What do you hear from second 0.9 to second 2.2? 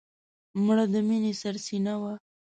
د مینې سرڅینه وه